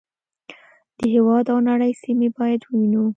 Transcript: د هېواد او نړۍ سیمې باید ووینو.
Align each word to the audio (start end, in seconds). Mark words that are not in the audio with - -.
د 0.97 0.99
هېواد 1.13 1.45
او 1.53 1.57
نړۍ 1.69 1.91
سیمې 2.03 2.29
باید 2.37 2.61
ووینو. 2.65 3.03